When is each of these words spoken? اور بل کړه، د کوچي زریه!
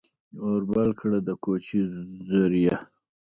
اور 0.45 0.61
بل 0.75 0.89
کړه، 0.99 1.19
د 1.27 1.29
کوچي 1.43 1.79
زریه! 2.29 2.75